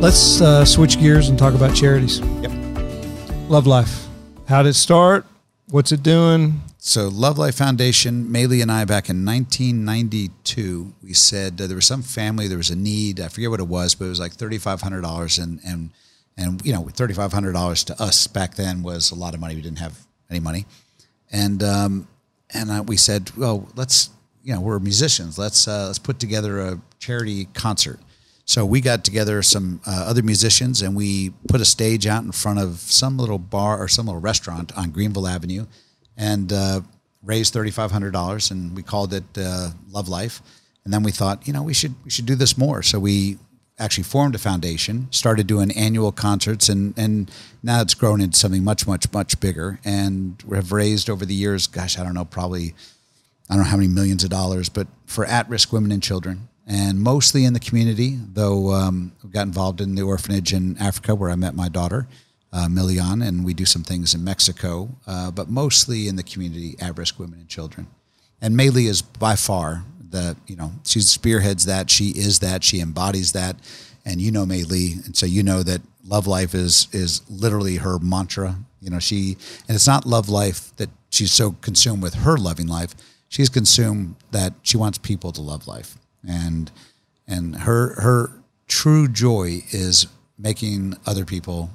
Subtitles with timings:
[0.00, 2.20] let's uh, switch gears and talk about charities.
[2.20, 2.52] Yep.
[3.48, 4.06] Love Life.
[4.46, 5.26] How did it start?
[5.70, 6.60] What's it doing?
[6.78, 11.86] So, Love Life Foundation, Maylee and I, back in 1992, we said uh, there was
[11.86, 13.20] some family, there was a need.
[13.20, 15.42] I forget what it was, but it was like $3,500.
[15.42, 15.90] And, and,
[16.36, 19.56] and you know, $3,500 to us back then was a lot of money.
[19.56, 20.66] We didn't have any money.
[21.32, 22.08] And, um,
[22.54, 24.10] and uh, we said, well, let's,
[24.44, 25.38] you know, we're musicians.
[25.38, 27.98] Let's, uh, let's put together a charity concert.
[28.48, 32.32] So we got together some uh, other musicians and we put a stage out in
[32.32, 35.66] front of some little bar or some little restaurant on Greenville Avenue
[36.16, 36.80] and uh,
[37.22, 40.40] raised thirty five hundred dollars, and we called it uh, Love Life.
[40.84, 42.82] And then we thought, you know, we should we should do this more.
[42.82, 43.36] So we
[43.78, 47.30] actually formed a foundation, started doing annual concerts, and and
[47.62, 49.78] now it's grown into something much much much bigger.
[49.84, 52.74] And we have raised over the years, gosh, I don't know, probably
[53.50, 56.48] I don't know how many millions of dollars, but for at risk women and children.
[56.68, 61.30] And mostly in the community, though um, got involved in the orphanage in Africa where
[61.30, 62.06] I met my daughter
[62.52, 66.76] uh, Milian, and we do some things in Mexico, uh, but mostly in the community,
[66.80, 67.86] at-risk women and children.
[68.40, 71.90] And Maylee is by far the you know she spearheads that.
[71.90, 72.64] She is that.
[72.64, 73.56] She embodies that.
[74.04, 77.98] And you know Maylee, and so you know that love life is is literally her
[77.98, 78.56] mantra.
[78.80, 82.68] You know she, and it's not love life that she's so consumed with her loving
[82.68, 82.94] life.
[83.28, 85.98] She's consumed that she wants people to love life,
[86.28, 86.70] and
[87.26, 88.30] and her her
[88.68, 90.06] true joy is
[90.38, 91.70] making other people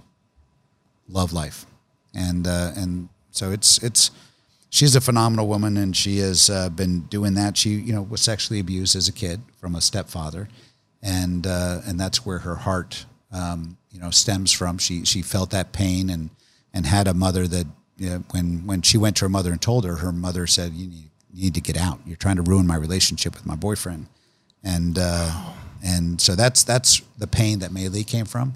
[1.09, 1.65] love life,
[2.15, 4.11] and uh, and so it's it's
[4.69, 7.57] she's a phenomenal woman, and she has uh, been doing that.
[7.57, 10.47] She you know was sexually abused as a kid from a stepfather,
[11.01, 14.77] and uh, and that's where her heart um, you know stems from.
[14.77, 16.29] She she felt that pain and
[16.73, 19.61] and had a mother that you know, when when she went to her mother and
[19.61, 21.99] told her, her mother said, "You need you need to get out.
[22.05, 24.07] You're trying to ruin my relationship with my boyfriend,"
[24.63, 25.31] and uh,
[25.83, 28.53] and so that's that's the pain that Maylee came from.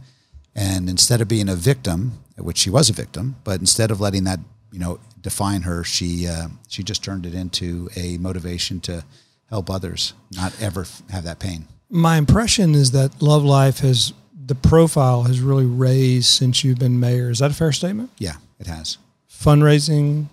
[0.55, 4.23] And instead of being a victim, which she was a victim, but instead of letting
[4.23, 4.39] that
[4.71, 9.03] you know define her, she uh, she just turned it into a motivation to
[9.49, 11.67] help others not ever have that pain.
[11.89, 16.99] My impression is that Love Life has the profile has really raised since you've been
[16.99, 17.29] mayor.
[17.29, 18.09] Is that a fair statement?
[18.17, 18.97] Yeah, it has.
[19.29, 20.27] Fundraising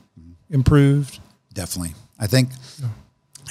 [0.50, 1.18] improved.
[1.52, 2.50] Definitely, I think,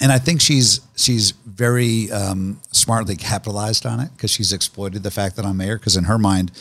[0.01, 5.11] and I think she's she's very um, smartly capitalized on it because she's exploited the
[5.11, 5.77] fact that I'm mayor.
[5.77, 6.51] Because in her mind,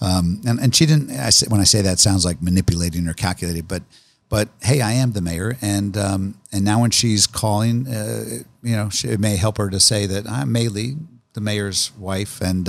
[0.00, 1.10] um, and and she didn't.
[1.10, 3.82] I say, when I say that, sounds like manipulating or calculating, but
[4.28, 8.24] but hey, I am the mayor, and um, and now when she's calling, uh,
[8.62, 10.98] you know, she, it may help her to say that I'm Maylee,
[11.34, 12.64] the mayor's wife, and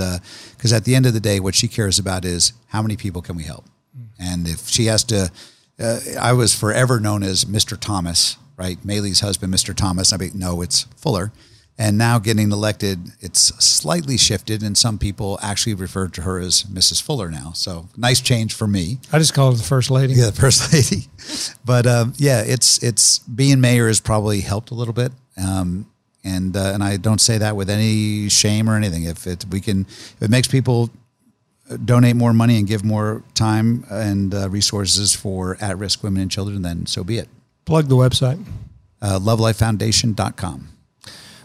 [0.56, 2.96] because uh, at the end of the day, what she cares about is how many
[2.96, 3.64] people can we help,
[4.18, 5.30] and if she has to,
[5.80, 7.78] uh, I was forever known as Mr.
[7.78, 8.78] Thomas, right?
[8.86, 9.74] Maylee's husband, Mr.
[9.74, 10.12] Thomas.
[10.12, 11.32] I mean, no, it's Fuller
[11.78, 16.64] and now getting elected, it's slightly shifted, and some people actually refer to her as
[16.64, 17.02] Mrs.
[17.02, 17.52] Fuller now.
[17.52, 18.98] So nice change for me.
[19.12, 20.14] I just call her the first lady.
[20.14, 21.06] Yeah, the first lady.
[21.64, 25.12] but um, yeah, it's it's being mayor has probably helped a little bit,
[25.42, 25.90] um,
[26.22, 29.04] and uh, and I don't say that with any shame or anything.
[29.04, 30.90] If it we can, if it makes people
[31.84, 36.60] donate more money and give more time and uh, resources for at-risk women and children,
[36.60, 37.28] then so be it.
[37.64, 38.44] Plug the website.
[39.00, 40.68] Uh, lovelifefoundation.com.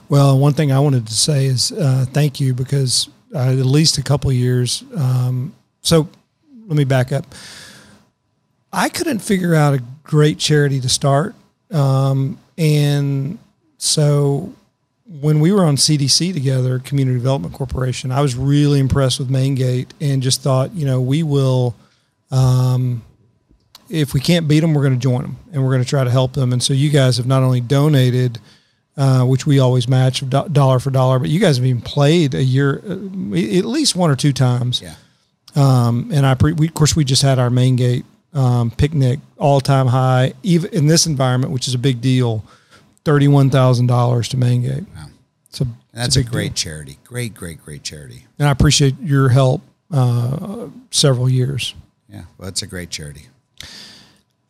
[0.10, 3.98] Well, one thing I wanted to say is uh, thank you because uh, at least
[3.98, 4.84] a couple years.
[4.96, 6.08] Um, so
[6.68, 7.26] let me back up.
[8.72, 11.36] I couldn't figure out a great charity to start.
[11.72, 13.38] Um, and
[13.78, 14.54] so
[15.08, 19.88] when we were on CDC together, Community Development Corporation, I was really impressed with ManeGait
[20.02, 21.76] and just thought, you know, we will,
[22.32, 23.04] um,
[23.90, 26.04] if we can't beat them, we're going to join them and we're going to try
[26.04, 26.54] to help them.
[26.54, 28.40] And so you guys have not only donated–
[28.98, 31.20] uh, which we always match do- dollar for dollar.
[31.20, 34.82] But you guys have even played a year, uh, at least one or two times.
[34.82, 34.96] Yeah.
[35.56, 38.04] Um, and I, pre- we, of course, we just had our ManeGait
[38.34, 42.44] um, picnic all time high, even in this environment, which is a big deal.
[43.06, 44.86] Thirty-one thousand dollars to ManeGait.
[44.96, 45.06] Wow.
[45.50, 46.72] So that's a, a great deal.
[46.72, 46.98] charity.
[47.04, 48.26] Great, great, great charity.
[48.38, 49.62] And I appreciate your help
[49.92, 51.74] uh, several years.
[52.10, 53.28] Yeah, well, that's a great charity.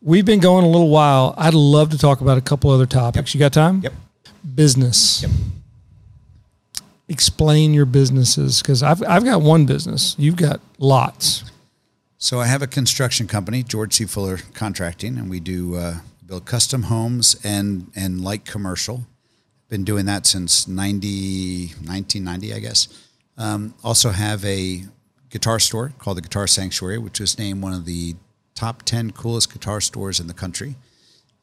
[0.02, 1.34] We've been going a little while.
[1.38, 3.34] I'd love to talk about a couple other topics.
[3.34, 3.36] Yep.
[3.36, 3.82] You got time?
[3.82, 3.94] Yep
[4.56, 5.24] business.
[5.24, 5.32] Yep.
[7.10, 10.16] Explain your businesses because I've, I've got one business.
[10.18, 11.44] You've got lots.
[12.18, 14.06] So I have a construction company, George C.
[14.06, 15.96] Fuller Contracting, and we do uh,
[16.26, 19.06] build custom homes and and light commercial.
[19.70, 22.88] Been doing that since 90, 1990, I guess.
[23.38, 24.84] Um, also have a
[25.30, 28.16] guitar store called the Guitar Sanctuary, which was named one of the
[28.58, 30.76] top 10 coolest guitar stores in the country.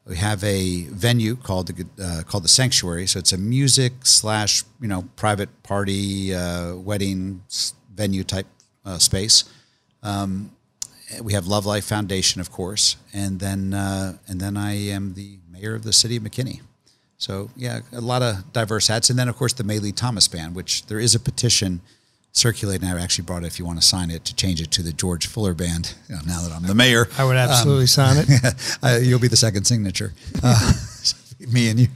[0.05, 3.07] We have a venue called the uh, called the Sanctuary.
[3.07, 7.41] So it's a music slash you know private party uh, wedding
[7.95, 8.45] venue type
[8.85, 9.45] uh, space.
[10.03, 10.51] Um,
[11.23, 15.39] we have Love Life Foundation, of course, and then uh, and then I am the
[15.49, 16.61] mayor of the city of McKinney.
[17.17, 20.53] So yeah, a lot of diverse hats, and then of course the Maylee Thomas Band,
[20.53, 21.81] which there is a petition
[22.35, 22.87] circulating.
[22.87, 24.93] I actually brought it if you want to sign it to change it to the
[24.93, 25.95] George Fuller Band.
[26.07, 29.03] You know, now that I'm the mayor, I would absolutely um, sign it.
[29.03, 30.13] you'll be the second signature.
[30.43, 30.73] Uh,
[31.51, 31.87] me and you,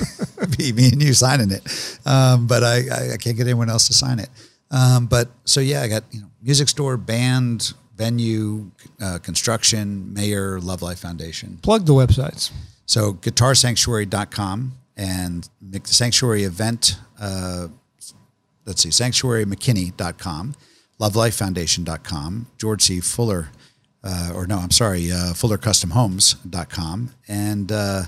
[0.56, 2.00] be me and you signing it.
[2.06, 4.28] Um, but I, I, I, can't get anyone else to sign it.
[4.70, 8.70] Um, but so yeah, I got you know music store, band, venue,
[9.00, 11.58] uh, construction, mayor, Love Life Foundation.
[11.62, 12.52] Plug the websites.
[12.86, 16.96] So guitarsanctuary.com and the sanctuary event.
[17.20, 17.68] Uh,
[18.68, 20.54] let's see, sanctuarymckinney.com,
[21.00, 23.00] lovelifefoundation.com, George C.
[23.00, 23.48] Fuller,
[24.04, 28.02] uh, or no, I'm sorry, uh, fullercustomhomes.com, and uh,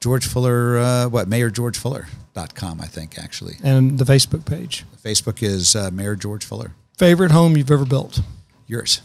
[0.00, 3.56] George Fuller, uh, what, Mayor George Fuller.com, I think, actually.
[3.62, 4.84] And the Facebook page.
[5.02, 6.72] Facebook is uh, Mayor George Fuller.
[6.96, 8.20] Favorite home you've ever built?
[8.66, 9.02] Yours.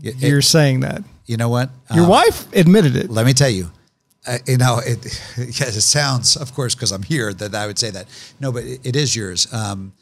[0.00, 1.02] You're it, saying that.
[1.26, 1.70] You know what?
[1.94, 3.10] Your um, wife admitted it.
[3.10, 3.70] Let me tell you.
[4.26, 5.04] Uh, you know, it,
[5.36, 8.06] yes, it sounds, of course, because I'm here, that I would say that.
[8.40, 9.52] No, but it, it is yours.
[9.52, 9.92] Um,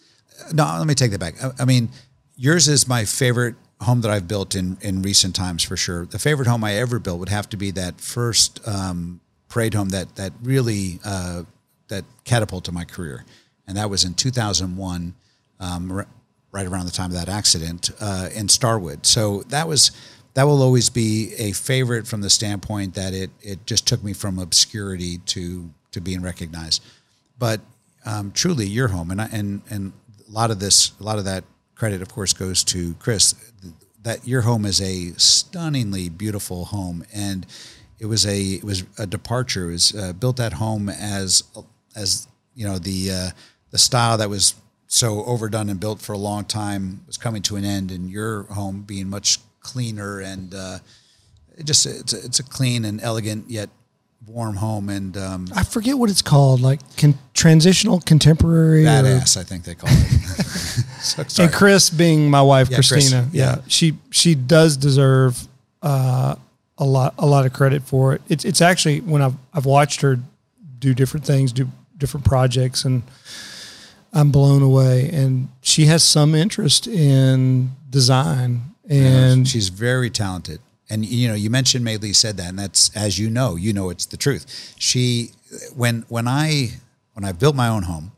[0.52, 1.43] no, let me take that back.
[1.43, 1.88] I, I mean,
[2.37, 6.06] yours is my favorite home that I've built in in recent times for sure.
[6.06, 9.88] The favorite home I ever built would have to be that first um, parade home
[9.90, 11.44] that that really uh,
[11.88, 13.25] that catapulted my career,
[13.67, 15.14] and that was in 2001,
[15.61, 16.06] um,
[16.52, 19.06] right around the time of that accident uh, in Starwood.
[19.06, 19.93] So that was
[20.35, 24.12] that will always be a favorite from the standpoint that it it just took me
[24.12, 26.82] from obscurity to to being recognized.
[27.38, 27.61] But
[28.06, 29.93] um, truly, your home, and I, and and
[30.29, 31.44] a lot of this, a lot of that
[31.75, 33.35] credit, of course, goes to Chris.
[34.03, 37.47] That your home is a stunningly beautiful home, and
[37.99, 39.69] it was a it was a departure.
[39.69, 41.43] It was uh, built at home as
[41.94, 43.31] as you know the uh,
[43.71, 44.55] the style that was
[44.87, 48.44] so overdone and built for a long time was coming to an end, and your
[48.44, 50.78] home being much cleaner and uh,
[51.56, 53.70] it just it's a, it's a clean and elegant yet
[54.26, 58.84] warm home and um, I forget what it's called, like con- transitional contemporary.
[58.84, 59.96] Badass, or, I think they call it.
[61.00, 63.56] so, and Chris, being my wife, yeah, Christina, Chris, yeah.
[63.56, 63.62] yeah.
[63.66, 65.46] she she does deserve
[65.82, 66.34] uh,
[66.78, 68.22] a lot a lot of credit for it.
[68.28, 70.18] It's it's actually when I've I've watched her
[70.78, 73.02] do different things, do different projects, and
[74.12, 75.10] I'm blown away.
[75.12, 80.60] And she has some interest in design, and she's very talented
[80.90, 83.88] and you know you mentioned Maylee said that, and that's as you know, you know
[83.88, 84.75] it's the truth.
[84.76, 85.31] She
[85.75, 86.72] when when I
[87.14, 88.12] when I built my own home,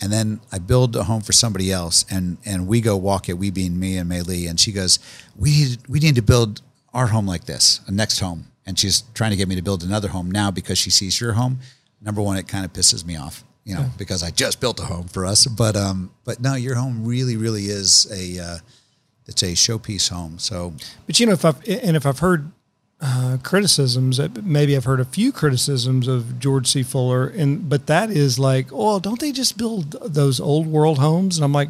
[0.00, 3.34] and then I build a home for somebody else, and and we go walk it,
[3.34, 4.98] we being me and Maylee, and she goes,
[5.36, 6.60] we need we need to build
[6.92, 9.84] our home like this, a next home, and she's trying to get me to build
[9.84, 11.60] another home now because she sees your home.
[12.00, 13.90] Number one, it kind of pisses me off, you know, yeah.
[13.96, 17.36] because I just built a home for us, but um, but no, your home really
[17.36, 18.58] really is a uh,
[19.28, 20.38] it's a showpiece home.
[20.38, 20.72] So,
[21.06, 22.50] but you know, if I've and if I've heard
[23.00, 26.82] uh, criticisms, maybe I've heard a few criticisms of George C.
[26.82, 31.36] Fuller, and but that is like, oh, don't they just build those old world homes?
[31.36, 31.68] And I'm like,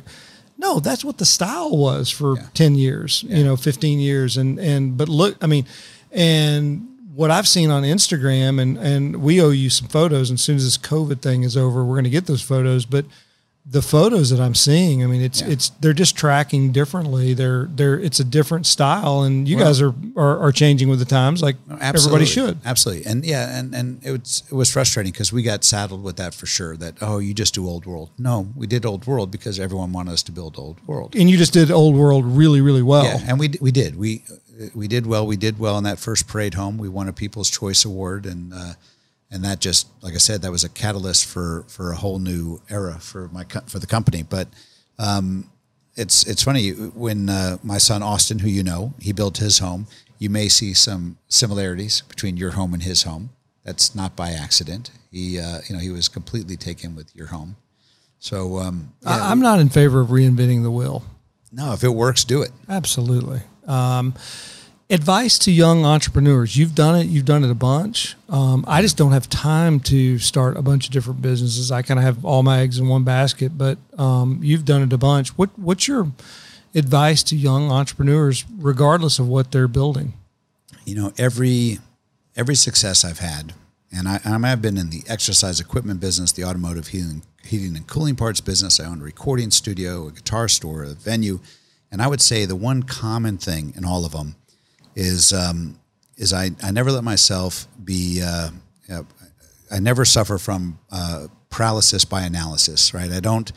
[0.56, 2.46] no, that's what the style was for yeah.
[2.54, 3.38] ten years, yeah.
[3.38, 5.66] you know, fifteen years, and and but look, I mean,
[6.12, 10.30] and what I've seen on Instagram, and and we owe you some photos.
[10.30, 12.86] And as soon as this COVID thing is over, we're going to get those photos,
[12.86, 13.04] but
[13.70, 15.48] the photos that I'm seeing, I mean, it's yeah.
[15.48, 17.34] it's they're just tracking differently.
[17.34, 20.98] They're they're it's a different style, and you well, guys are, are, are changing with
[20.98, 22.58] the times, like everybody should.
[22.64, 26.16] Absolutely, and yeah, and and it was it was frustrating because we got saddled with
[26.16, 26.76] that for sure.
[26.76, 28.10] That oh, you just do old world.
[28.18, 31.36] No, we did old world because everyone wanted us to build old world, and you
[31.36, 33.04] just did old world really really well.
[33.04, 34.24] Yeah, and we we did we
[34.74, 35.26] we did well.
[35.26, 36.78] We did well in that first parade home.
[36.78, 38.54] We won a People's Choice Award, and.
[38.54, 38.72] Uh,
[39.30, 42.60] and that just like I said, that was a catalyst for for a whole new
[42.70, 44.22] era for my for the company.
[44.22, 44.48] But
[44.98, 45.50] um,
[45.96, 49.86] it's it's funny when uh, my son Austin, who you know, he built his home.
[50.18, 53.30] You may see some similarities between your home and his home.
[53.64, 54.90] That's not by accident.
[55.10, 57.56] He uh, you know he was completely taken with your home.
[58.18, 61.04] So um, yeah, I'm not in favor of reinventing the wheel.
[61.52, 62.50] No, if it works, do it.
[62.68, 63.40] Absolutely.
[63.66, 64.14] Um,
[64.90, 66.56] advice to young entrepreneurs.
[66.56, 68.16] You've done it you've done it a bunch.
[68.28, 71.70] Um, i just don't have time to start a bunch of different businesses.
[71.70, 74.92] I kind of have all my eggs in one basket but um, you've done it
[74.92, 75.36] a bunch.
[75.36, 76.10] What, what's your
[76.74, 80.14] advice to young entrepreneurs regardless of what they're building?
[80.84, 81.78] You know every
[82.34, 83.52] every success i've had
[83.92, 88.16] and I, i've been in the exercise equipment business the automotive heating, heating and cooling
[88.16, 88.80] parts business.
[88.80, 91.40] I own a recording studio a guitar store a venue
[91.92, 94.36] and i would say the one common thing in all of them
[94.98, 95.78] is um,
[96.16, 98.50] is I, I never let myself be uh,
[99.70, 102.92] I never suffer from uh, paralysis by analysis.
[102.92, 103.50] Right, I don't.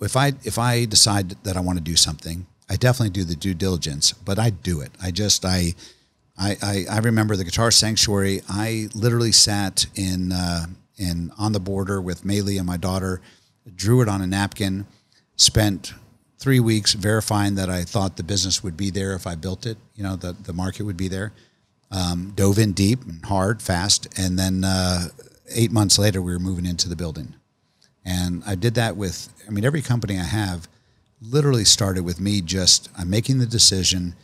[0.00, 3.36] if I if I decide that I want to do something, I definitely do the
[3.36, 4.92] due diligence, but I do it.
[5.02, 5.74] I just I
[6.38, 8.42] I I, I remember the Guitar Sanctuary.
[8.48, 10.66] I literally sat in uh,
[10.98, 13.22] in on the border with Maylee and my daughter,
[13.74, 14.86] drew it on a napkin,
[15.36, 15.94] spent
[16.38, 19.78] three weeks verifying that I thought the business would be there if I built it.
[19.94, 21.32] You know, the the market would be there.
[21.90, 25.08] Um, dove in deep and hard, fast, and then uh,
[25.54, 27.34] eight months later, we were moving into the building.
[28.04, 30.68] And I did that with, I mean, every company I have
[31.20, 34.14] literally started with me just, I'm making the decision.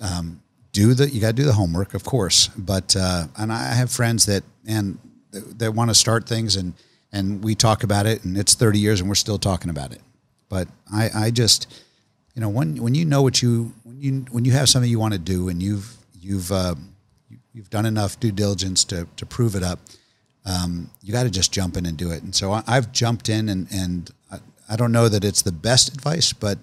[0.00, 0.42] Um,
[0.72, 2.48] do the, you got to do the homework, of course.
[2.48, 4.98] But, uh, and I have friends that, and
[5.32, 6.74] that want to start things and,
[7.12, 10.00] and we talk about it and it's 30 years and we're still talking about it.
[10.52, 11.66] But I, I just,
[12.34, 14.98] you know, when, when you know what you, when you, when you have something you
[14.98, 16.74] want to do and you've, you've, uh,
[17.54, 19.78] you've done enough due diligence to, to prove it up,
[20.44, 22.22] um, you got to just jump in and do it.
[22.22, 25.52] And so I, have jumped in, and and I, I, don't know that it's the
[25.52, 26.58] best advice, but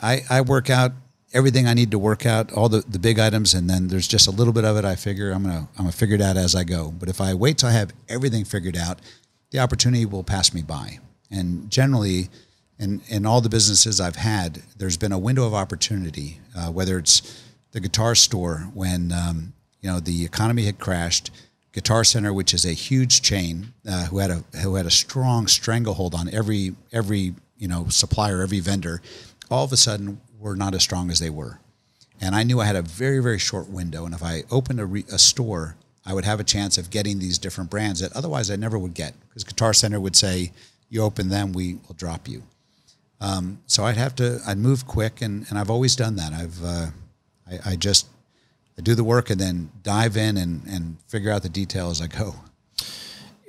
[0.00, 0.92] I, I work out
[1.32, 4.28] everything I need to work out, all the, the big items, and then there's just
[4.28, 4.84] a little bit of it.
[4.84, 6.92] I figure I'm gonna I'm gonna figure it out as I go.
[6.96, 9.00] But if I wait till I have everything figured out,
[9.50, 11.00] the opportunity will pass me by.
[11.30, 12.28] And generally,
[12.78, 16.40] in in all the businesses I've had, there's been a window of opportunity.
[16.56, 17.42] Uh, whether it's
[17.72, 21.30] the guitar store when um, you know the economy had crashed
[21.76, 25.46] Guitar Center, which is a huge chain uh, who had a who had a strong
[25.46, 29.02] stranglehold on every every you know supplier, every vendor,
[29.50, 31.60] all of a sudden were not as strong as they were,
[32.18, 34.86] and I knew I had a very very short window, and if I opened a,
[34.86, 38.50] re, a store, I would have a chance of getting these different brands that otherwise
[38.50, 40.52] I never would get because Guitar Center would say,
[40.88, 42.44] "You open them, we will drop you."
[43.20, 46.32] Um, so I'd have to I'd move quick, and, and I've always done that.
[46.32, 46.86] I've uh,
[47.50, 48.06] I, I just
[48.78, 52.00] I do the work and then dive in and, and figure out the detail as
[52.00, 52.34] I go.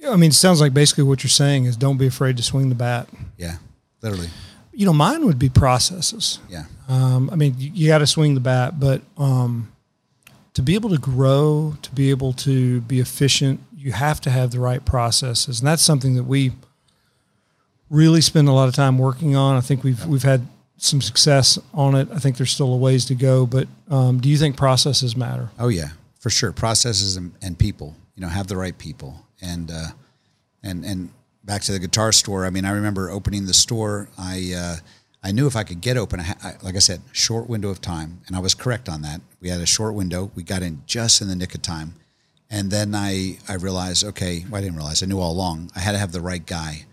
[0.08, 2.70] I mean, it sounds like basically what you're saying is don't be afraid to swing
[2.70, 3.10] the bat.
[3.38, 3.58] Yeah,
[4.02, 4.30] literally.
[4.72, 6.40] You know, mine would be processes.
[6.50, 6.66] Yeah.
[6.88, 9.72] Um, I mean, you, you got to swing the bat, but um,
[10.54, 14.52] to be able to grow, to be able to be efficient, you have to have
[14.52, 16.52] the right processes, and that's something that we
[17.90, 19.56] really spend a lot of time working on.
[19.56, 22.08] I think we've we've had some success on it.
[22.14, 25.50] I think there's still a ways to go, but um, do you think processes matter?
[25.60, 25.90] Oh yeah,
[26.20, 26.52] for sure.
[26.52, 27.96] Processes and, and people.
[28.16, 29.90] You know, have the right people, and uh,
[30.64, 31.10] and and
[31.44, 32.46] back to the guitar store.
[32.46, 34.10] I mean, I remember opening the store.
[34.18, 34.76] I uh,
[35.24, 38.22] I knew if I could get open, I, like I said, short window of time,
[38.26, 39.22] and I was correct on that.
[39.40, 40.32] We had a short window.
[40.34, 41.94] We got in just in the nick of time,
[42.50, 45.04] and then I I realized, okay, well, I didn't realize.
[45.04, 45.70] I knew all along.
[45.76, 46.87] I had to have the right guy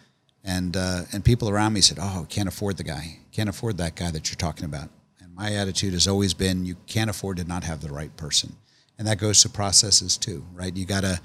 [0.45, 3.19] and uh, and people around me said, "Oh, can't afford the guy.
[3.33, 6.77] Can't afford that guy that you're talking about." And my attitude has always been, you
[6.87, 8.57] can't afford to not have the right person,
[8.99, 10.77] and that goes to processes too, right?
[10.77, 11.21] You gotta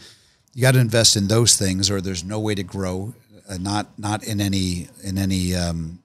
[0.54, 3.14] you gotta invest in those things, or there's no way to grow.
[3.48, 6.00] Uh, not not in any in any um,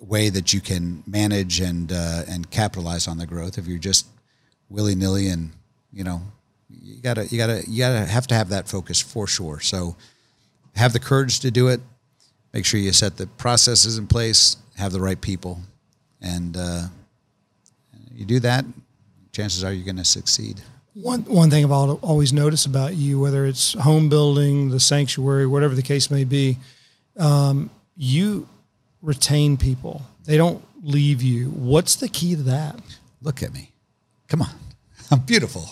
[0.00, 3.58] way that you can manage and uh, and capitalize on the growth.
[3.58, 4.06] If you're just
[4.70, 5.52] willy nilly and
[5.92, 6.22] you know
[6.70, 9.60] you gotta you gotta you gotta have to have that focus for sure.
[9.60, 9.96] So
[10.76, 11.80] have the courage to do it
[12.52, 15.60] make sure you set the processes in place, have the right people,
[16.20, 16.88] and uh,
[18.12, 18.64] you do that,
[19.32, 20.60] chances are you're going to succeed.
[20.94, 25.76] One one thing I've always noticed about you, whether it's home building, the sanctuary, whatever
[25.76, 26.58] the case may be,
[27.16, 28.48] um, you
[29.00, 30.02] retain people.
[30.24, 31.50] They don't leave you.
[31.50, 32.80] What's the key to that?
[33.22, 33.70] Look at me.
[34.26, 34.50] Come on.
[35.10, 35.64] I'm beautiful.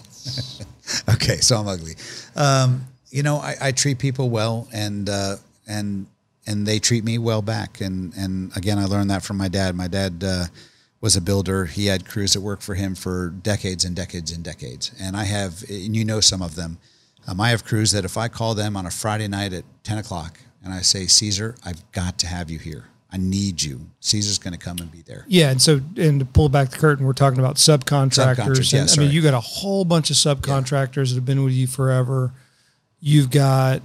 [1.14, 1.94] okay, so I'm ugly.
[2.34, 6.06] Um, you know, I, I, treat people well, and uh, and
[6.46, 7.80] and they treat me well back.
[7.80, 9.74] And and again, I learned that from my dad.
[9.74, 10.44] My dad uh,
[11.00, 11.66] was a builder.
[11.66, 14.92] He had crews that worked for him for decades and decades and decades.
[15.00, 16.78] And I have, and you know, some of them.
[17.28, 19.98] Um, I have crews that if I call them on a Friday night at ten
[19.98, 22.86] o'clock and I say, Caesar, I've got to have you here.
[23.10, 23.86] I need you.
[24.00, 25.24] Caesar's going to come and be there.
[25.28, 28.36] Yeah, and so and to pull back the curtain, we're talking about subcontractors.
[28.36, 31.02] subcontractors yeah, I mean, you got a whole bunch of subcontractors yeah.
[31.04, 32.32] that have been with you forever.
[33.00, 33.82] You've got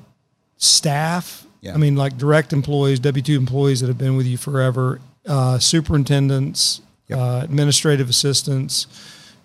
[0.58, 1.74] staff yeah.
[1.74, 5.60] I mean, like direct employees, W two employees that have been with you forever, uh,
[5.60, 7.20] superintendents, yep.
[7.20, 8.88] uh, administrative assistants.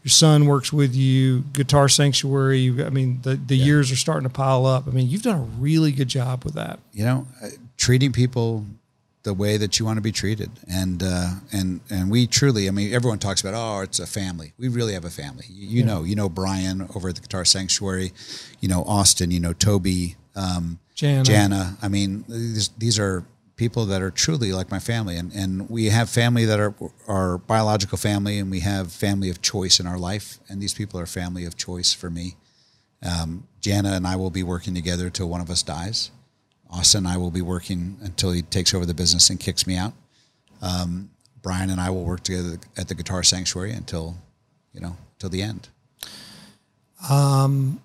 [0.02, 1.40] Your son works with you.
[1.52, 2.68] Guitar Sanctuary.
[2.82, 3.64] I mean, the the yeah.
[3.66, 4.87] years are starting to pile up.
[4.88, 6.78] I mean, you've done a really good job with that.
[6.92, 8.64] You know, uh, treating people
[9.25, 12.68] the way that you want to be treated, and uh, and and we truly.
[12.68, 14.54] I mean, everyone talks about oh, it's a family.
[14.56, 15.44] We really have a family.
[15.50, 15.87] You, you yeah.
[15.87, 18.12] know, you know Brian over at the Guitar Sanctuary.
[18.61, 19.32] You know Austin.
[19.32, 20.16] You know Toby.
[20.35, 21.24] Um, Jana.
[21.24, 21.76] Jana.
[21.80, 23.24] I mean, these, these are
[23.54, 26.74] people that are truly like my family, and, and we have family that are
[27.06, 30.98] our biological family, and we have family of choice in our life, and these people
[30.98, 32.34] are family of choice for me.
[33.02, 36.10] Um, Jana and I will be working together till one of us dies.
[36.70, 39.76] Austin and I will be working until he takes over the business and kicks me
[39.76, 39.92] out.
[40.62, 41.10] um,
[41.42, 44.16] Brian and I will work together at the Guitar Sanctuary until,
[44.72, 45.68] you know, till the end.
[47.08, 47.80] Um,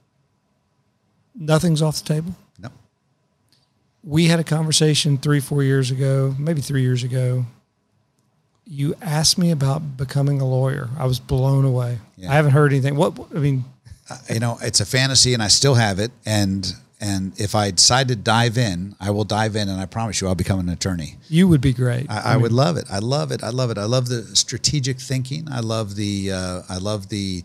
[1.36, 2.36] Nothing's off the table.
[4.04, 7.46] We had a conversation three, four years ago, maybe three years ago.
[8.66, 10.90] You asked me about becoming a lawyer.
[10.98, 12.00] I was blown away.
[12.18, 12.32] Yeah.
[12.32, 12.96] I haven't heard anything.
[12.96, 13.66] What I mean,
[14.30, 16.12] you know, it's a fantasy and I still have it.
[16.26, 20.22] And, and if I decide to dive in, I will dive in and I promise
[20.22, 21.18] you I'll become an attorney.
[21.28, 22.10] you would be great.
[22.10, 22.86] I, I would love it.
[22.90, 23.44] I love it.
[23.44, 23.78] I love it.
[23.78, 25.48] I love the strategic thinking.
[25.52, 27.44] I love the, uh, I love the,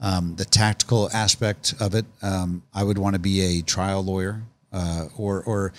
[0.00, 2.06] um, the tactical aspect of it.
[2.22, 4.42] Um, I would want to be a trial lawyer,
[4.72, 5.72] uh, or, or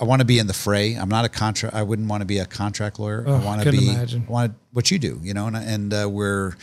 [0.00, 0.94] I want to be in the fray.
[0.94, 1.74] I'm not a contract.
[1.74, 3.24] I wouldn't want to be a contract lawyer.
[3.26, 3.90] Oh, I want to be.
[3.90, 4.24] imagine.
[4.28, 6.56] I want what you do, you know, and and uh, where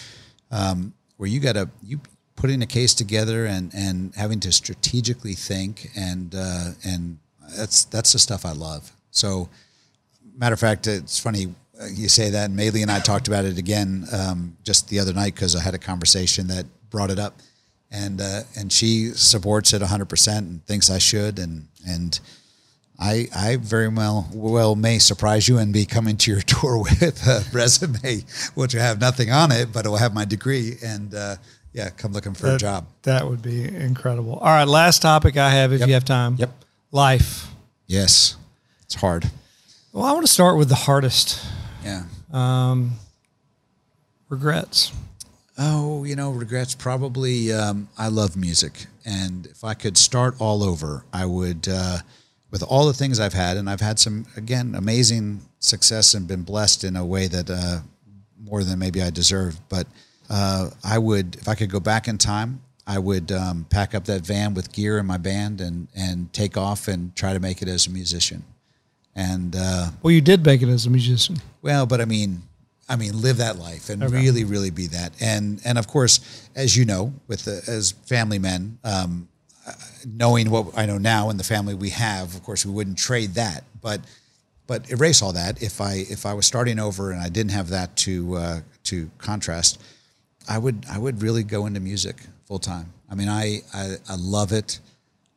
[0.51, 1.99] um, where you got to you
[2.35, 7.17] putting a case together and and having to strategically think and uh, and
[7.57, 8.91] that's that's the stuff I love.
[9.11, 9.49] So,
[10.37, 12.49] matter of fact, it's funny uh, you say that.
[12.49, 15.73] And and I talked about it again um, just the other night because I had
[15.73, 17.39] a conversation that brought it up,
[17.91, 22.19] and uh, and she supports it 100 percent and thinks I should, and and
[22.99, 27.25] I I very well well may surprise you and be coming to your tour with
[27.27, 28.23] a resume
[28.55, 31.35] which will have nothing on it, but it will have my degree and uh,
[31.73, 32.87] yeah, come looking for a job.
[33.03, 34.33] That would be incredible.
[34.35, 35.87] All right, last topic I have, if Yep.
[35.87, 36.35] you have time.
[36.39, 36.51] Yep.
[36.91, 37.47] Life.
[37.85, 38.35] Yes,
[38.83, 39.29] it's hard.
[39.93, 41.39] Well, I want to start with the hardest
[41.83, 42.03] Yeah.
[44.29, 44.91] regrets.
[45.57, 46.75] Oh, you know, regrets.
[46.75, 51.67] Probably, um, I love music, and if I could start all over, I would.
[51.67, 51.99] Uh,
[52.49, 56.43] with all the things I've had, and I've had some again amazing success and been
[56.43, 57.79] blessed in a way that uh,
[58.41, 59.59] more than maybe I deserve.
[59.67, 59.85] But
[60.29, 64.05] uh, I would, if I could go back in time, I would um, pack up
[64.05, 67.61] that van with gear and my band and and take off and try to make
[67.61, 68.43] it as a musician.
[69.15, 71.37] And uh, Well, you did make it as a musician.
[71.61, 72.43] well, but I mean,
[72.89, 74.13] I mean, live that life and Okay.
[74.15, 75.13] really, really be that.
[75.21, 76.19] And and of course,
[76.55, 79.27] as you know, with the, as family men, um,
[79.65, 79.73] uh,
[80.05, 83.33] knowing what I know now and the family we have, of course, we wouldn't trade
[83.35, 83.63] that.
[83.81, 84.01] But
[84.67, 85.61] but erase all that.
[85.61, 89.09] If I if I was starting over and I didn't have that to uh, to
[89.17, 89.81] contrast,
[90.47, 92.93] I would I would really go into music full time.
[93.09, 94.79] I mean, I, I I love it.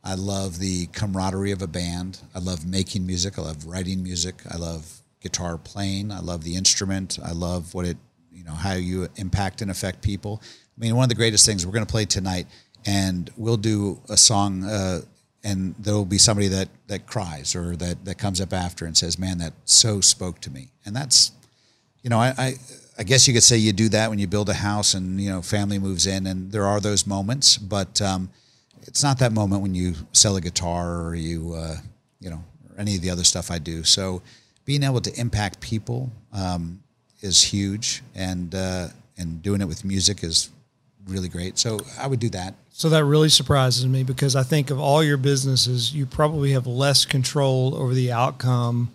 [0.02, 2.20] I love the camaraderie of a band.
[2.34, 3.38] I love making music.
[3.38, 4.34] I love writing music.
[4.50, 6.10] I love guitar playing.
[6.10, 7.18] I love the instrument.
[7.22, 7.96] I love what it
[8.32, 10.40] you know how you impact and affect people.
[10.76, 12.46] I mean, one of the greatest things we're going to play tonight,
[12.86, 14.64] and we'll do a song.
[14.64, 15.02] Uh,
[15.42, 18.96] and there will be somebody that, that cries or that, that comes up after and
[18.96, 21.32] says, "Man, that so spoke to me." And that's
[22.02, 22.54] you know, I, I
[22.98, 25.30] I guess you could say you do that when you build a house and you
[25.30, 28.30] know family moves in, and there are those moments, but um,
[28.82, 31.76] it's not that moment when you sell a guitar or you uh,
[32.20, 33.84] you know or any of the other stuff I do.
[33.84, 34.22] So
[34.70, 36.80] being able to impact people um,
[37.22, 38.86] is huge, and uh,
[39.18, 40.48] and doing it with music is
[41.08, 41.58] really great.
[41.58, 42.54] So I would do that.
[42.70, 46.68] So that really surprises me because I think of all your businesses, you probably have
[46.68, 48.94] less control over the outcome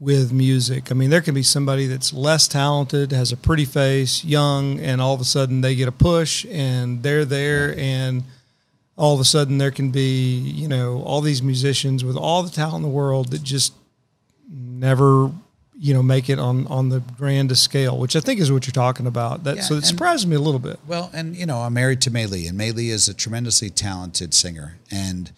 [0.00, 0.90] with music.
[0.90, 5.00] I mean, there can be somebody that's less talented, has a pretty face, young, and
[5.00, 8.24] all of a sudden they get a push and they're there and
[8.96, 12.50] all of a sudden there can be, you know, all these musicians with all the
[12.50, 13.74] talent in the world that just
[14.80, 15.30] never
[15.76, 18.72] you know make it on on the grandest scale which i think is what you're
[18.72, 21.58] talking about that Yeah, so it surprises me a little bit Well, and you know,
[21.58, 24.78] I'm married to Maylee, and Maylee is a tremendously talented singer.
[24.90, 25.32] And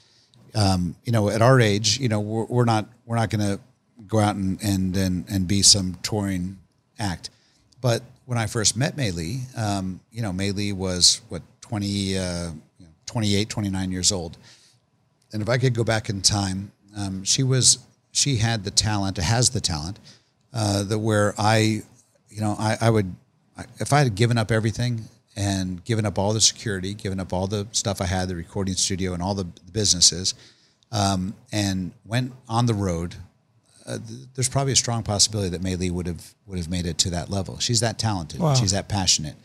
[0.54, 3.60] um, you know, at our age, you know, we're, we're not we're not going to
[4.06, 6.58] go out and, and and and be some touring
[6.98, 7.30] act.
[7.80, 12.50] But when I first met Maylee, um, you know, Maylee was what 20, uh,
[13.06, 14.36] 28, 29 years old.
[15.32, 17.78] And if I could go back in time, um, she was
[18.16, 19.98] she had the talent, has the talent
[20.52, 21.82] uh, that where I,
[22.30, 23.14] you know, I, I would
[23.56, 25.04] I, if I had given up everything
[25.36, 28.74] and given up all the security, given up all the stuff I had, the recording
[28.74, 30.34] studio and all the businesses,
[30.90, 33.16] um, and went on the road,
[33.86, 36.96] uh, th- there's probably a strong possibility that Maylee would have would have made it
[36.98, 37.58] to that level.
[37.58, 38.40] She's that talented.
[38.40, 38.54] Wow.
[38.54, 39.36] She's that passionate,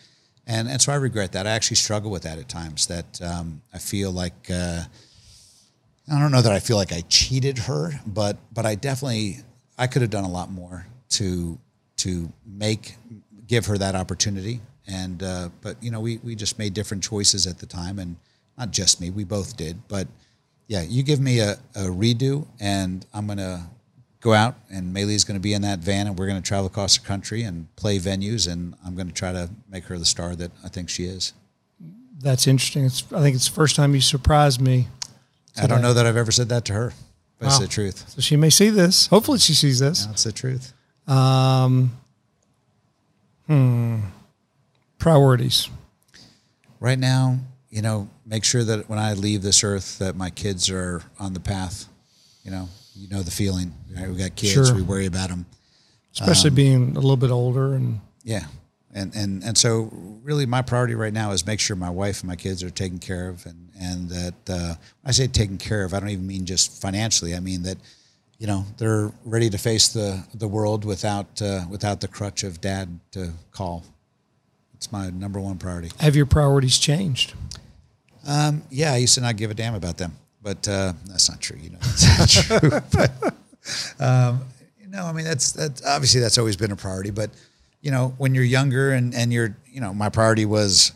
[0.47, 1.45] and and so I regret that.
[1.45, 2.87] I actually struggle with that at times.
[2.87, 4.49] That um, I feel like.
[4.49, 4.83] Uh,
[6.11, 9.37] I don't know that I feel like I cheated her, but but I definitely
[9.77, 11.57] I could have done a lot more to
[11.97, 12.95] to make
[13.47, 14.61] give her that opportunity.
[14.87, 18.17] And uh, but you know we we just made different choices at the time, and
[18.57, 19.87] not just me, we both did.
[19.87, 20.07] But
[20.67, 23.69] yeah, you give me a, a redo, and I'm gonna
[24.19, 27.07] go out, and Maylee's gonna be in that van, and we're gonna travel across the
[27.07, 30.67] country and play venues, and I'm gonna try to make her the star that I
[30.67, 31.33] think she is.
[32.19, 32.85] That's interesting.
[32.85, 34.87] It's, I think it's the first time you surprised me.
[35.57, 36.93] I don't know that I've ever said that to her.
[37.39, 37.61] But it's Wow.
[37.61, 38.09] the truth.
[38.09, 39.07] So she may see this.
[39.07, 40.05] Hopefully, she sees this.
[40.05, 40.73] That's the truth.
[41.07, 41.91] Um,
[43.47, 43.99] hmm.
[44.99, 45.67] Priorities.
[46.79, 50.69] Right now, you know, make sure that when I leave this earth, that my kids
[50.69, 51.85] are on the path.
[52.43, 53.73] You know, you know the feeling.
[53.95, 54.09] Right?
[54.09, 54.53] We got kids.
[54.53, 54.73] Sure.
[54.75, 55.45] We worry about them.
[56.13, 58.45] especially Um, being a little bit older and Yeah.
[58.93, 59.89] And, and, and so
[60.23, 62.99] really my priority right now is make sure my wife and my kids are taken
[62.99, 66.27] care of and, and that, uh, when I say taken care of, I don't even
[66.27, 67.35] mean just financially.
[67.35, 67.77] I mean that,
[68.37, 72.59] you know, they're ready to face the, the world without, uh, without the crutch of
[72.59, 73.85] dad to call.
[74.73, 75.91] It's my number one priority.
[75.99, 77.33] have your priorities changed?
[78.27, 81.39] Um, yeah, I used to not give a damn about them, but uh, that's not
[81.39, 81.57] true.
[81.61, 82.81] You know, that's not true.
[82.91, 83.35] But,
[83.99, 84.41] um,
[84.79, 87.11] you know, I mean, that's that's obviously that's always been a priority.
[87.11, 87.29] But
[87.81, 90.93] you know, when you're younger and and you're, you know, my priority was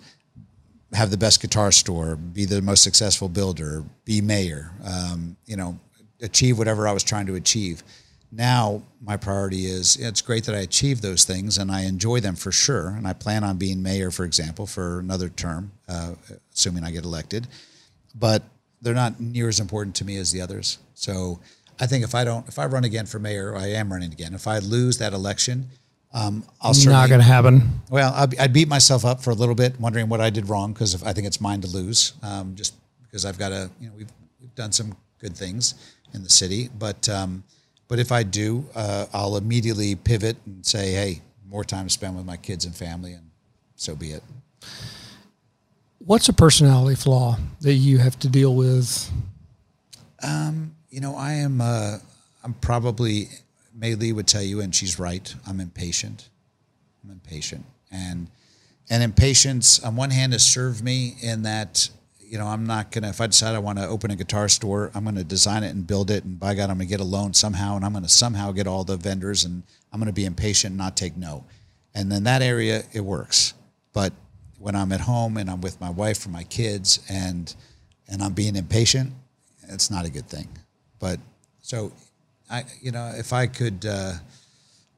[0.94, 5.78] have the best guitar store, be the most successful builder, be mayor, um, you know,
[6.22, 7.84] achieve whatever I was trying to achieve.
[8.32, 12.36] Now my priority is it's great that I achieve those things and I enjoy them
[12.36, 12.90] for sure.
[12.90, 16.16] And I plan on being mayor, for example, for another term, uh,
[16.54, 17.48] assuming I get elected.
[18.14, 18.44] But
[18.82, 20.80] they're not near as important to me as the others.
[20.94, 21.40] So
[21.80, 24.34] I think if I don't, if I run again for mayor, I am running again.
[24.34, 25.70] If I lose that election,
[26.16, 27.82] um, I'll certainly Not going to happen.
[27.90, 30.74] well, I'd, I'd beat myself up for a little bit, wondering what I did wrong
[30.74, 32.14] because I think it's mine to lose.
[32.24, 32.74] Um, just
[33.04, 35.76] because I've got to, you know, we've, we've done some good things
[36.14, 37.44] in the city, but um,
[37.88, 42.16] but if I do, uh, I'll immediately pivot and say, hey, more time to spend
[42.16, 43.30] with my kids and family, and
[43.76, 44.24] so be it.
[46.00, 49.12] What's a personality flaw that you have to deal with?
[50.96, 51.60] You know, I am.
[51.60, 51.98] Uh,
[52.42, 53.28] I'm probably.
[53.78, 55.34] Maylee would tell you, and she's right.
[55.48, 56.30] I'm impatient.
[57.04, 58.28] I'm impatient, and
[58.90, 63.10] and impatience on one hand has served me in that you know I'm not gonna.
[63.10, 65.86] If I decide I want to open a guitar store, I'm gonna design it and
[65.86, 68.52] build it, and by God, I'm gonna get a loan somehow, and I'm gonna somehow
[68.52, 71.46] get all the vendors, and I'm gonna be impatient, and not take no.
[71.94, 73.54] And then that area it works,
[73.94, 74.14] but
[74.58, 77.54] when I'm at home and I'm with my wife or my kids, and
[78.08, 79.14] and I'm being impatient,
[79.68, 80.48] it's not a good thing.
[81.00, 81.20] But
[81.62, 81.92] so,
[82.50, 84.14] I you know if I could, uh,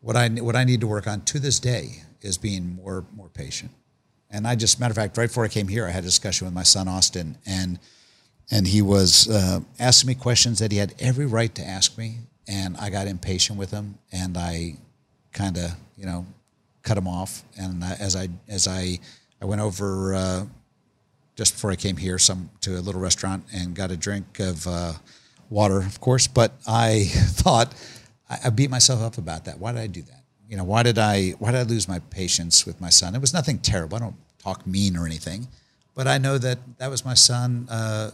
[0.01, 3.29] what I what I need to work on to this day is being more more
[3.29, 3.71] patient.
[4.29, 6.45] And I just matter of fact, right before I came here, I had a discussion
[6.45, 7.79] with my son Austin, and
[8.51, 12.17] and he was uh, asking me questions that he had every right to ask me,
[12.47, 14.75] and I got impatient with him, and I
[15.31, 16.25] kind of you know
[16.83, 17.43] cut him off.
[17.57, 18.99] And as I as I
[19.41, 20.15] I went over.
[20.15, 20.45] Uh,
[21.37, 24.65] just before I came here, some to a little restaurant and got a drink of
[24.65, 24.93] uh,
[25.49, 26.27] water, of course.
[26.27, 27.73] But I thought
[28.29, 29.59] I, I beat myself up about that.
[29.59, 30.23] Why did I do that?
[30.47, 33.15] You know, why did I why did I lose my patience with my son?
[33.15, 33.97] It was nothing terrible.
[33.97, 35.47] I don't talk mean or anything,
[35.93, 38.11] but I know that that was my son uh,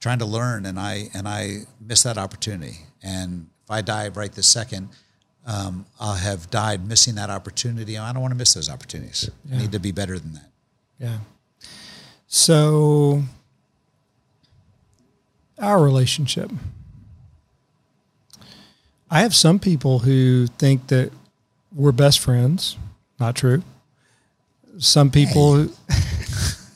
[0.00, 2.78] trying to learn, and I and I missed that opportunity.
[3.02, 4.88] And if I die right this second,
[5.46, 7.98] um, I'll have died missing that opportunity.
[7.98, 9.30] I don't want to miss those opportunities.
[9.52, 10.50] I need to be better than that.
[10.98, 11.18] Yeah.
[12.26, 13.22] So,
[15.60, 16.50] our relationship.
[19.10, 21.10] I have some people who think that
[21.74, 22.76] we're best friends.
[23.18, 23.62] Not true.
[24.78, 25.64] Some people, who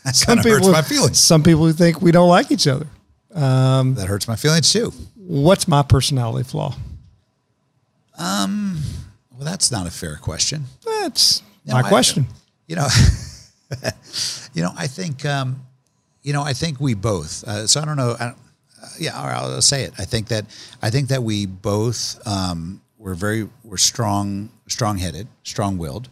[0.05, 1.18] That some kind of hurts people, my feelings.
[1.18, 2.87] some people who think we don't like each other.
[3.31, 4.92] That hurts my feelings too.
[5.16, 6.75] What's my personality flaw?
[8.18, 8.83] Um,
[9.33, 10.64] Well, that's not a fair question.
[10.85, 12.27] That's No, my I- question.
[12.66, 12.88] You know,
[14.55, 15.62] you know, I think, um,
[16.23, 17.45] you know, I think we both.
[17.45, 18.16] Uh, so I don't know.
[18.18, 18.37] I don't,
[18.99, 19.92] yeah, I'll say it.
[19.99, 20.47] I think that
[20.81, 26.09] I think that we both um, were very we're strong, strong headed, strong willed,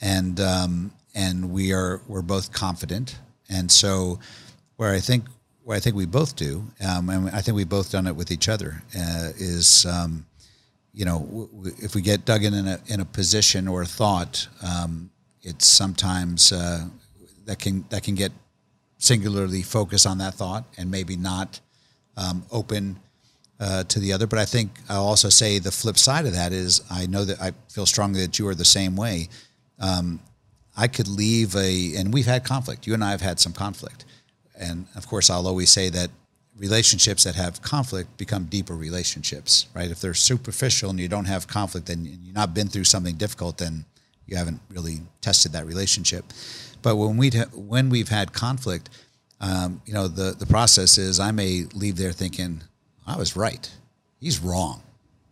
[0.00, 3.18] and um, and we are we're both confident.
[3.48, 4.18] And so,
[4.76, 5.24] where I think
[5.62, 8.30] where I think we both do, um, and I think we've both done it with
[8.30, 9.86] each other, uh, is.
[9.86, 10.26] Um,
[10.96, 13.82] you know, w- w- if we get dug in in a, in a position or
[13.82, 15.10] a thought, um,
[15.42, 16.84] it's sometimes uh,
[17.46, 18.30] that can that can get
[18.98, 21.60] singularly focused on that thought and maybe not
[22.16, 22.98] um, open
[23.60, 24.26] uh, to the other.
[24.26, 27.40] But I think I'll also say the flip side of that is I know that
[27.40, 29.28] I feel strongly that you are the same way.
[29.78, 30.20] Um,
[30.76, 32.86] I could leave a, and we've had conflict.
[32.86, 34.04] You and I have had some conflict,
[34.58, 36.10] and of course, I'll always say that
[36.56, 39.90] relationships that have conflict become deeper relationships, right?
[39.90, 43.58] If they're superficial and you don't have conflict, and you've not been through something difficult,
[43.58, 43.84] then
[44.26, 46.24] you haven't really tested that relationship.
[46.82, 48.90] But when we when we've had conflict,
[49.44, 52.62] um, you know, the the process is I may leave there thinking
[53.06, 53.70] I was right,
[54.18, 54.82] he's wrong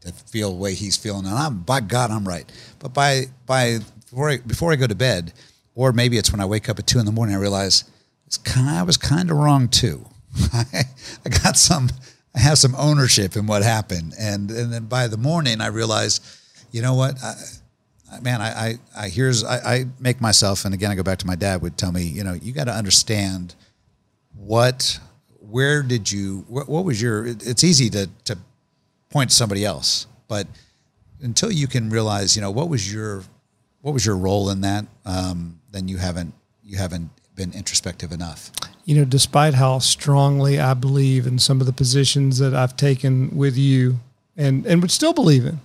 [0.03, 2.51] to feel the way he's feeling, and I'm by God I'm right.
[2.79, 3.79] But by by
[4.11, 5.33] before I, before I go to bed,
[5.75, 7.85] or maybe it's when I wake up at two in the morning, I realize
[8.45, 10.07] kind I was kind of wrong too.
[10.53, 10.65] I,
[11.25, 11.91] I got some,
[12.35, 16.23] I have some ownership in what happened, and and then by the morning I realized,
[16.71, 20.91] you know what, I- man, I, I, I here's I, I make myself, and again,
[20.91, 23.55] I go back to my dad would tell me, you know, you got to understand
[24.37, 24.99] what,
[25.41, 27.27] where did you, what, what was your?
[27.27, 28.39] it- It's easy to to
[29.11, 30.47] point to somebody else, but
[31.21, 33.23] until you can realize, you know, what was your,
[33.83, 36.33] what was your role in that, um, then you haven't
[36.65, 38.51] you haven't been introspective enough.
[38.85, 43.37] you know, despite how strongly I believe in some of the positions that I've taken
[43.37, 44.01] with you
[44.37, 45.61] and, and would still believe in,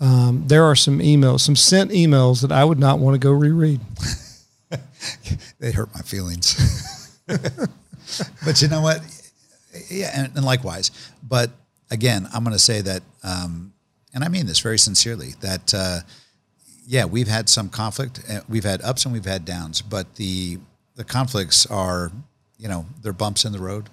[0.00, 3.30] um, there are some emails, some sent emails that I would not want to go
[3.32, 3.80] reread.
[5.58, 6.56] they hurt my feelings.
[8.44, 9.00] but you know what?
[9.88, 10.90] Yeah, and, and likewise.
[11.22, 11.50] But
[11.90, 13.72] again, I'm going to say that, um,
[14.14, 16.00] and I mean this very sincerely, that uh,
[16.86, 18.20] yeah, we've had some conflict.
[18.28, 20.58] uh, We've had ups and we've had downs, but the
[20.96, 22.10] the conflicts are,
[22.58, 23.88] you know, they're bumps in the road,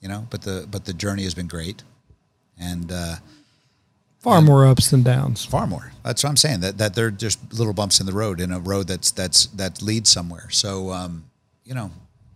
[0.00, 0.26] you know.
[0.30, 1.82] But the but the journey has been great,
[2.58, 3.16] and uh,
[4.18, 5.44] Far more ups than downs.
[5.44, 5.92] far more.
[6.04, 6.60] That's what I'm saying.
[6.60, 9.82] That that they're just little bumps in the road in a road that's that's that
[9.82, 10.48] leads somewhere.
[10.50, 11.24] So um,
[11.64, 11.90] you know,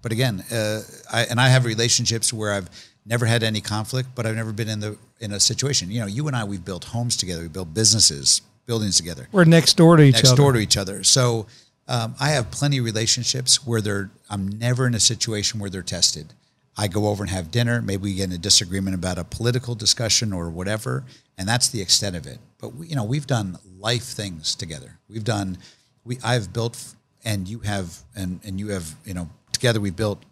[0.06, 2.70] but again, uh, I and I have relationships where I've
[3.04, 5.90] never had any conflict, but I've never been in the in a situation.
[5.90, 9.44] You know, you and I we've built homes together, we built businesses, buildings together We're
[9.46, 10.30] next door to each next other.
[10.30, 11.02] Next door to each other.
[11.02, 11.48] So
[11.88, 14.12] um, I have plenty of relationships where they're.
[14.30, 16.34] I'm never in a situation where they're tested.
[16.76, 17.82] I go over and have dinner.
[17.82, 21.02] Maybe we get in a disagreement about a political discussion or whatever,
[21.36, 22.38] and that's the extent of it.
[22.60, 25.00] But we, you know, we've done life things together.
[25.08, 25.58] We've done.
[26.04, 28.94] We I've built, and you have, and and you have.
[29.04, 30.22] You know, together we built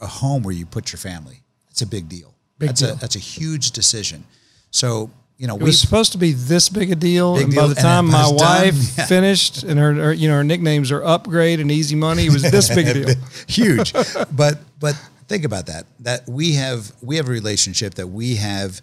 [0.00, 1.42] a home where you put your family.
[1.70, 2.34] It's a big deal.
[2.58, 2.92] Big that's deal.
[2.92, 4.24] a that's a huge decision.
[4.70, 5.10] So
[5.42, 7.68] you know, It was supposed to be this big a deal, Big and deal, by
[7.68, 9.06] the time my done, wife yeah.
[9.06, 12.48] finished, and her, her, you know, her nicknames are Upgrade and Easy Money, it was
[12.48, 13.14] this big a deal.
[13.48, 13.92] huge.
[14.32, 14.94] but but
[15.26, 15.86] think about that.
[16.00, 18.80] That we have we have a relationship that we have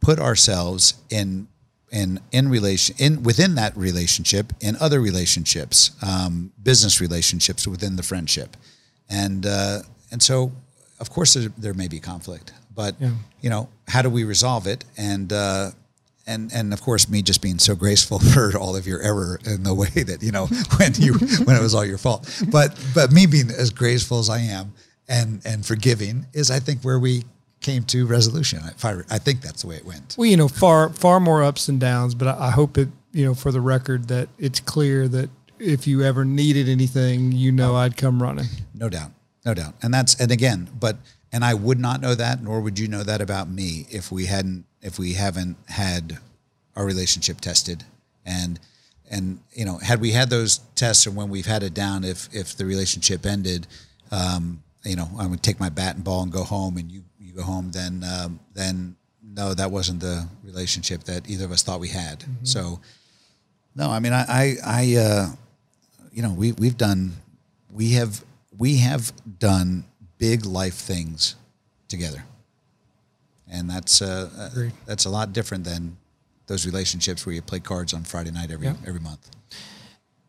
[0.00, 1.46] put ourselves in
[1.92, 8.02] in in relation in within that relationship in other relationships, um, business relationships within the
[8.02, 8.56] friendship,
[9.12, 10.50] and uh, and so
[11.00, 13.10] of course there, there may be conflict, but Yeah.
[13.40, 15.32] you know how do we resolve it and.
[15.32, 15.70] Uh,
[16.24, 19.64] and and of course me just being so graceful for all of your error in
[19.64, 20.46] the way that you know
[20.78, 21.14] when you
[21.46, 24.72] when it was all your fault but but me being as graceful as I am
[25.08, 27.24] and and forgiving is I think where we
[27.60, 30.90] came to resolution I, I think that's the way it went Well, you know, far
[30.90, 34.06] far more ups and downs, but I, I hope it, you know, for the record,
[34.06, 35.28] that it's clear that
[35.62, 38.46] if you ever needed anything, you know, I'd come running.
[38.74, 39.12] no doubt.
[39.44, 39.74] No doubt.
[39.82, 40.96] And that's and again but
[41.32, 44.26] and I would not know that nor would you know that about me if we
[44.26, 46.18] hadn't if we haven't had
[46.76, 47.84] our relationship tested.
[48.24, 48.60] And
[49.10, 52.28] and you know had we had those tests and when we've had it down if
[52.32, 53.66] if the relationship ended
[54.10, 57.02] um, you know I would take my bat and ball and go home and you
[57.18, 61.62] you go home then um, then no that wasn't the relationship that either of us
[61.62, 62.24] thought we had.
[62.42, 62.80] So
[63.74, 65.28] no I mean I I, I uh,
[66.12, 67.12] you know we we've done
[67.70, 68.24] we have
[68.58, 69.84] we have done
[70.18, 71.36] big life things
[71.88, 72.22] together
[73.50, 75.96] and that's uh, uh, that's a lot different than
[76.46, 78.74] those relationships where you play cards on Friday night every Yeah.
[78.86, 79.28] every month.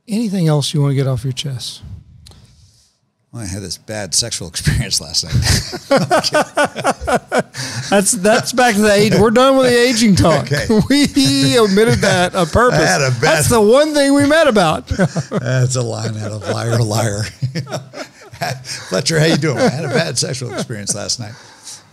[0.07, 1.81] Anything else you want to get off your chest?
[3.33, 5.33] Well, I had this bad sexual experience last night.
[7.89, 9.13] That's that's back to the age.
[9.19, 10.45] We're done with the aging talk.
[10.51, 10.67] Okay.
[10.89, 12.79] We omitted that on purpose.
[12.79, 14.87] I had a bad- That's the one thing we met about.
[14.87, 17.23] That's a line out of Liar Liar.
[18.63, 19.57] Fletcher, how you doing?
[19.57, 21.33] I had a bad sexual experience last night.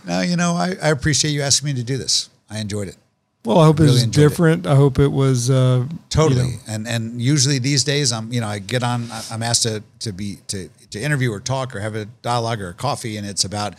[0.05, 2.29] Now you know, I, I appreciate you asking me to do this.
[2.49, 2.95] I enjoyed it.
[3.43, 4.29] Well, I hope it Really was enjoyed it.
[4.29, 4.67] different.
[4.67, 6.41] I hope it was uh, Totally.
[6.45, 9.63] you know, And and usually these days I'm you know I get on I'm asked
[9.63, 13.17] to to be to to interview or talk or have a dialogue or a coffee
[13.17, 13.73] and it's about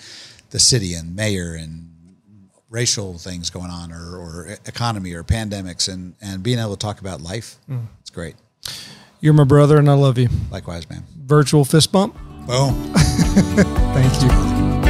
[0.51, 1.89] the city and mayor and
[2.71, 7.01] racial things going on or, or economy or pandemics and and being able to talk
[7.01, 7.57] about life.
[8.01, 8.35] It's great.
[9.21, 10.29] you're my brother, and I love you.
[10.51, 11.05] Likewise, man.
[11.25, 12.15] Virtual fist bump.
[12.47, 12.75] Boom.
[13.95, 14.82] Thank you.